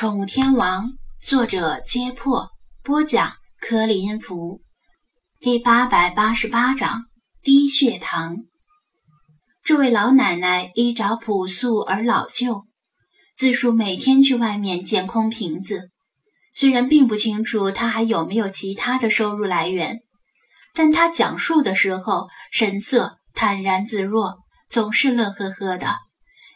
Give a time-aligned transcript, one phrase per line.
[0.00, 2.50] 宠物天王，作者：揭破，
[2.84, 4.62] 播讲：颗粒音符，
[5.40, 7.06] 第八百八十八章：
[7.42, 8.36] 低血糖。
[9.64, 12.68] 这位老奶奶衣着朴素而老旧，
[13.36, 15.90] 自述每天去外面捡空瓶子。
[16.54, 20.02] 虽然并不清楚她还有没有其他的收入来源，
[20.74, 24.36] 但她讲述的时候神色坦然自若，
[24.70, 25.96] 总是乐呵呵的，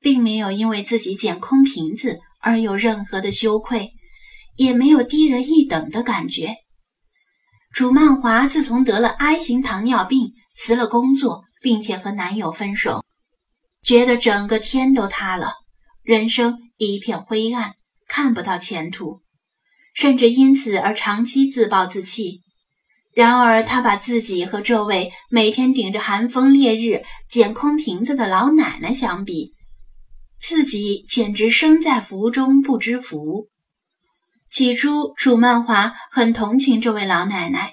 [0.00, 2.20] 并没有因为自己捡空瓶子。
[2.46, 3.90] 而有任何的羞愧，
[4.54, 6.54] 也没有低人一等的感觉。
[7.74, 13.04] 楚曼华自从得了 I 型糖尿病，辞了工作，并且和男友分手，
[13.82, 15.54] 觉得整个天都塌了，
[16.04, 17.74] 人生一片灰暗，
[18.06, 19.22] 看不到前途，
[19.92, 22.42] 甚至因此而长期自暴自弃。
[23.12, 29.55] 然而，他把自己和这位每天顶着寒风烈日捡空瓶子的老奶奶相比，
[30.48, 33.48] 自己简直身在福中不知福。
[34.48, 37.72] 起初，楚曼华很同情这位老奶奶，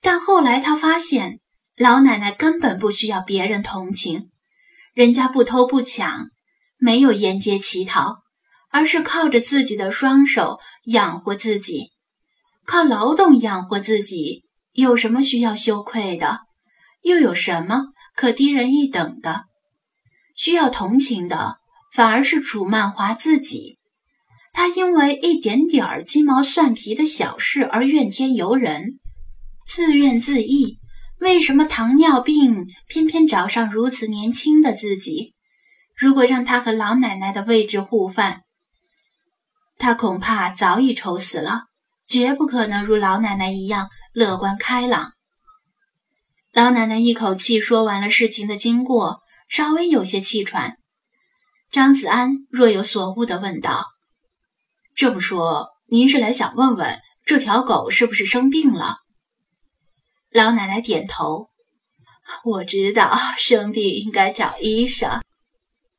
[0.00, 1.38] 但后来他发现，
[1.76, 4.32] 老奶奶根本不需要别人同情，
[4.94, 6.26] 人家不偷不抢，
[6.76, 8.16] 没有沿街乞讨，
[8.72, 11.92] 而是靠着自己的双手养活自己，
[12.66, 16.40] 靠劳动养活自己，有什么需要羞愧的？
[17.02, 17.84] 又有什么
[18.16, 19.44] 可低人一等的？
[20.34, 21.61] 需要同情的。
[21.92, 23.78] 反而是楚曼华自己，
[24.54, 28.98] 他因为一点点儿鸡毛蒜皮的小事而怨天尤人，
[29.66, 30.78] 自怨自艾。
[31.20, 35.34] 为什么糖尿病偏偏找上如此年轻的自己？
[35.94, 38.40] 如果让他和老奶奶的位置互换，
[39.78, 41.64] 他恐怕早已愁死了，
[42.08, 45.12] 绝不可能如老奶奶一样乐观开朗。
[46.52, 50.78] 老奶奶一口气说完了事情的经过，稍微有些气喘。
[51.72, 53.86] 张子安若有所悟地问道
[54.94, 58.96] ：“这么说，您是来想问问这条狗是不是生病了？”
[60.30, 61.48] 老奶奶点头
[62.44, 65.22] ：“我知道生病应该找医生，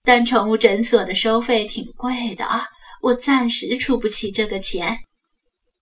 [0.03, 2.47] 但宠物诊所的收费挺贵的，
[3.01, 5.00] 我暂时出不起这个钱，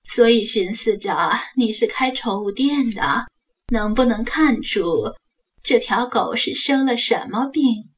[0.06, 3.26] 所以寻思着你是开宠物店的，
[3.74, 5.14] 能不能看出
[5.62, 7.90] 这条狗是生了什么病？”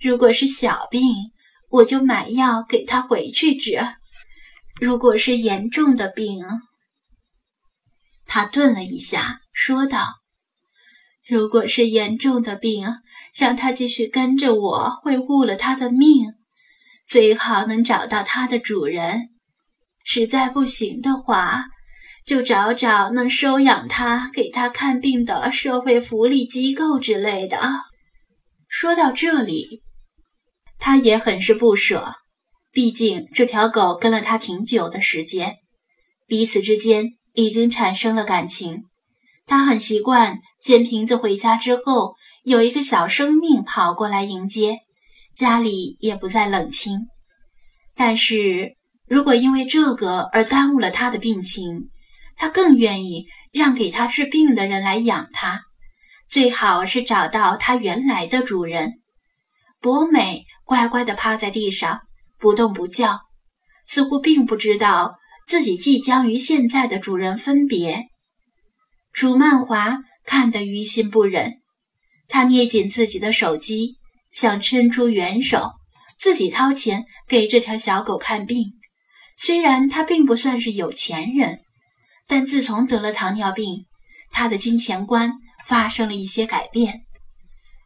[0.00, 1.02] 如果是小病，
[1.70, 3.82] 我就买药给他回去治；
[4.80, 6.46] 如果是严重的病，
[8.24, 10.06] 他顿了一下，说道
[11.28, 12.86] ：“如果是严重的病，
[13.34, 16.34] 让他继续跟着我会误了他的命。
[17.08, 19.30] 最好能找到他的主人，
[20.04, 21.64] 实在不行的话，
[22.24, 27.58] 就找找能收养他、给他看病的社会福利机构之类的。”
[28.70, 29.82] 说到这里。
[30.78, 32.14] 他也很是不舍，
[32.72, 35.56] 毕竟这条狗跟了他挺久的时间，
[36.26, 38.84] 彼此之间已经产生了感情。
[39.46, 44.78] 他很习惯捡瓶子回家之后，有一个小生命跑过来迎接，
[45.34, 47.08] 家里也不再冷清。
[47.94, 51.88] 但是如果因为这个而耽误了他的病情，
[52.36, 55.62] 他更愿意让给他治病的人来养它，
[56.28, 59.00] 最好是找到他原来的主人。
[59.80, 62.00] 博美乖乖地趴在地上，
[62.38, 63.20] 不动不叫，
[63.86, 68.08] 似乎并不知道自己即将与现在的主人分别。
[69.12, 71.60] 楚曼华看得于心不忍，
[72.28, 73.98] 他捏紧自己的手机，
[74.32, 75.72] 想伸出援手，
[76.18, 78.72] 自己掏钱给这条小狗看病。
[79.36, 81.60] 虽然他并不算是有钱人，
[82.26, 83.86] 但自从得了糖尿病，
[84.32, 85.34] 他的金钱观
[85.66, 87.02] 发生了一些改变。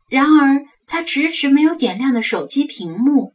[0.08, 3.32] 然而，他迟迟没有点亮的手机屏幕，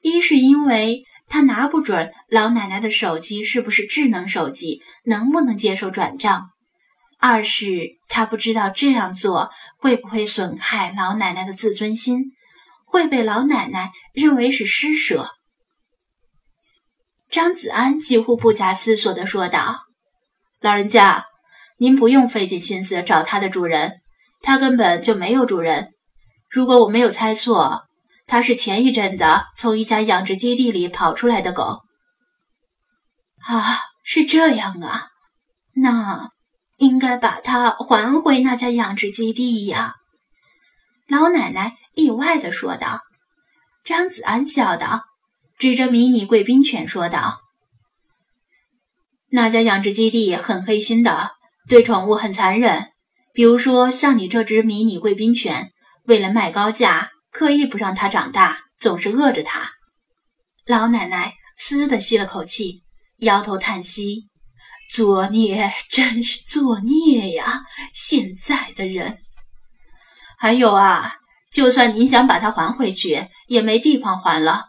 [0.00, 6.50] 一是因为他拿不准老奶奶的手机是不是智能手机，能不能接受转账；
[7.18, 12.26] 二是他不知道这样做会不会损害老奶奶的自尊心，
[12.86, 15.30] 会被老奶奶认为是施舍。
[17.28, 19.80] 张子安几乎不假思索地说道
[20.62, 21.24] ：“老人家，
[21.76, 23.94] 您不用费尽心思找它的主人，
[24.42, 25.94] 它根本就没有主人。”
[26.50, 27.84] 如果我没有猜错，
[28.26, 29.24] 它是前一阵子
[29.56, 31.82] 从一家养殖基地里跑出来的狗。
[33.46, 35.10] 啊，是这样啊，
[35.74, 36.30] 那
[36.78, 39.94] 应该把它还回那家养殖基地呀。
[41.06, 43.00] 老奶奶意外地说道。
[43.84, 45.04] 张子安笑道，
[45.56, 47.40] 指着迷你贵宾犬说道
[49.30, 51.30] ：“那家养殖基地很黑心的，
[51.68, 52.92] 对宠物很残忍，
[53.32, 55.72] 比如说像你这只迷你贵宾犬。”
[56.06, 59.70] 为了卖高价，刻意不让它长大，总是饿着它。
[60.66, 62.82] 老奶奶嘶的吸了口气，
[63.18, 64.28] 摇头叹息
[64.92, 67.62] ：“作孽，真是作孽呀！
[67.94, 69.18] 现在的人，
[70.38, 71.16] 还有啊，
[71.52, 74.66] 就算您想把它还回去，也没地方还了，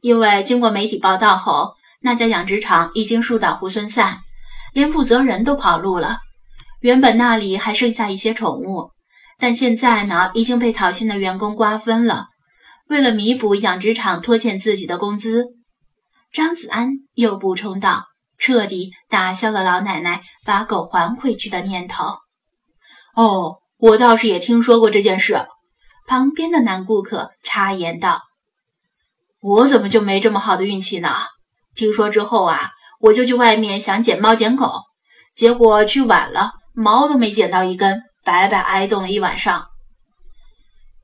[0.00, 4.20] 因为经过媒体报道后，那家养殖场已经树倒猢狲散，
[4.72, 6.20] 连负责人都跑路了。
[6.80, 8.90] 原本那里还剩下一些宠物，
[9.42, 12.26] 但现在呢，已经被讨薪的员工瓜分了。
[12.88, 15.46] 为了弥补养殖场拖欠自己的工资。”
[16.32, 18.04] 张子安又补充道，
[18.38, 22.04] 彻底打消了老奶奶把狗还回去的念头。
[23.16, 25.44] 哦，我倒是也听说过这件事。
[26.06, 28.22] 旁边的男顾客插言道
[29.42, 31.08] ：“我怎么就没这么好的运气呢？
[31.74, 34.70] 听说之后啊，我就去外面想捡猫捡狗，
[35.34, 39.66] 结果去晚了，毛都没捡到一根，白白挨冻了一晚上。”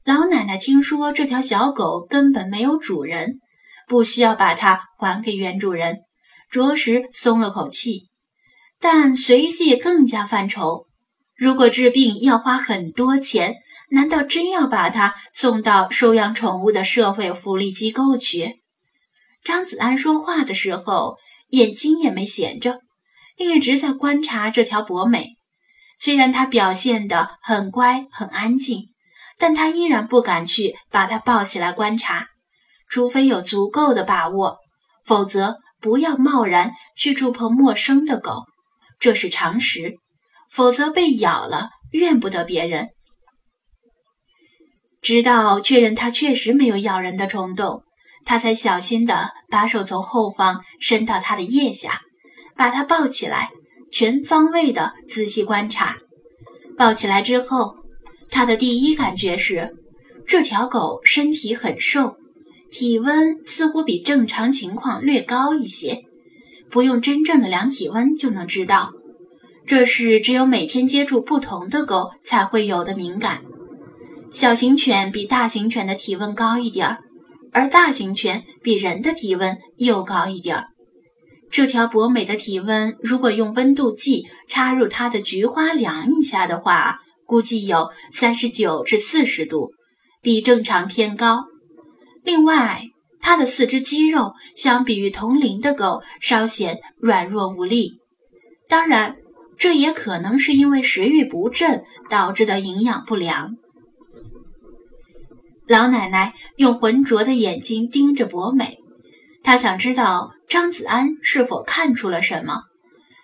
[0.05, 3.41] 老奶奶听说这条小狗根本没有主人。
[3.89, 6.01] 不需要把它还给原主人，
[6.51, 8.11] 着实松了口气，
[8.79, 10.85] 但随即更加犯愁：
[11.35, 13.55] 如果治病要花很多钱，
[13.91, 18.61] 难道真要把它送到收养宠物的社会福利机构去？
[19.43, 21.17] 张子安说话的时候，
[21.49, 22.81] 眼睛也没闲着，
[23.39, 25.38] 一直在观察这条博美。
[25.99, 28.91] 虽然它表现得很乖很安静，
[29.39, 32.27] 但他依然不敢去把它抱起来观察。
[32.89, 34.59] 除非有足够的把握，
[35.05, 38.45] 否则不要贸然去触碰陌生的狗，
[38.99, 39.97] 这是常识。
[40.51, 42.89] 否则被咬了，怨不得别人。
[45.03, 47.83] 直到确认它确实没有咬人的冲动，
[48.25, 52.01] 他才小心地把手从后方伸到它的腋下，
[52.57, 53.51] 把它抱起来，
[53.91, 55.97] 全方位的仔细观察。
[56.77, 57.77] 抱起来之后，
[58.31, 59.77] 他的第一感觉是，
[60.27, 62.17] 这条狗身体很瘦。
[62.71, 66.03] 体温似乎比正常情况略高一些，
[66.71, 68.93] 不用真正的量体温就能知道，
[69.67, 73.43] 这是只有每天接触不同的狗才会有的敏感。
[74.31, 76.99] 小型犬比大型犬的体温高一点儿，
[77.53, 80.67] 而大型犬比人的体温又高一点儿。
[81.51, 89.73] 这条博美的体温，如果用温度计插入它的菊花量一下的话，估计有三十九至四十度，
[90.23, 91.45] 比正常偏高。
[92.23, 92.85] 另外，
[93.21, 97.99] 它的四肢肌肉相比于同龄的狗稍显软弱无力。
[98.69, 99.17] 当然，
[99.57, 103.57] 这也可能是因为食欲不振导致的营养不良。
[105.67, 108.79] 老奶奶用浑浊的眼睛盯着博美，
[109.43, 112.63] 他想知道张子安是否看出了什么，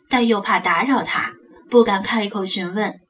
[0.08, 1.32] 但又怕打扰他，
[1.70, 3.00] 不敢开口询问。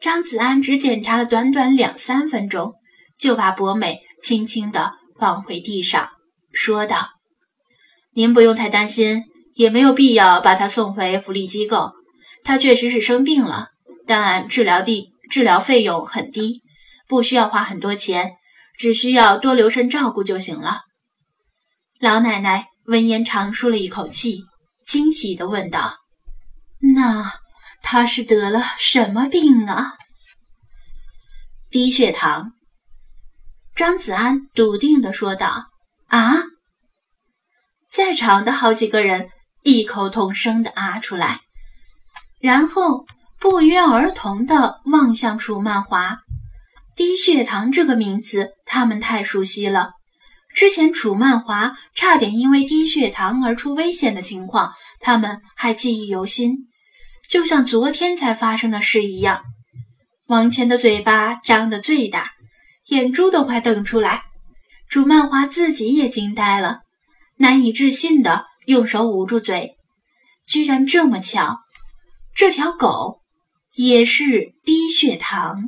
[0.00, 2.74] 张子安只检查了短短两三分钟，
[3.18, 4.94] 就把博美轻轻地。
[5.18, 6.10] 放回地上，
[6.52, 7.12] 说道
[8.12, 9.22] ：“您不用太担心，
[9.54, 11.92] 也没有必要把他送回福利机构。
[12.44, 13.68] 他确实是生病了，
[14.06, 16.60] 但治疗地治疗费用很低，
[17.08, 18.32] 不需要花很多钱，
[18.76, 20.80] 只需要多留神照顾就行了。”
[21.98, 24.44] 老奶奶闻言长舒了一口气，
[24.86, 25.96] 惊喜地问道
[26.94, 27.32] ：“那
[27.80, 29.94] 他是得了什么病啊？”
[31.70, 32.52] 低血糖。
[33.74, 35.68] 张子安笃定地说道
[36.08, 36.34] ：“啊！”
[37.90, 39.30] 在场的好几个人
[39.62, 41.40] 异口同声地啊出来，
[42.40, 43.06] 然后
[43.40, 46.18] 不约而同地望向楚曼华。
[46.94, 49.92] 低血糖这个名词，他们太熟悉了。
[50.56, 56.56] 之前楚曼华差点因为低血糖而出危险的情况，他们还记忆犹新，
[57.28, 59.42] 就像昨天才发生的事一样。
[60.28, 62.32] 王谦的嘴巴张得最大。
[62.86, 64.22] 眼珠都快瞪出来，
[64.88, 66.82] 楚曼华自己也惊呆了，
[67.36, 69.76] 难以置信的用手捂住嘴，
[70.46, 71.58] 居然这么巧，
[72.34, 73.22] 这条狗
[73.74, 75.64] 也是低血糖。